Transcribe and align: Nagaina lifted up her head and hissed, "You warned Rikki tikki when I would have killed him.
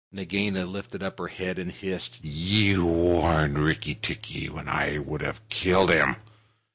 Nagaina 0.11 0.65
lifted 0.65 1.03
up 1.03 1.19
her 1.19 1.27
head 1.27 1.59
and 1.59 1.71
hissed, 1.71 2.21
"You 2.23 2.87
warned 2.87 3.59
Rikki 3.59 3.93
tikki 3.93 4.49
when 4.49 4.67
I 4.67 4.97
would 4.97 5.21
have 5.21 5.47
killed 5.49 5.91
him. 5.91 6.15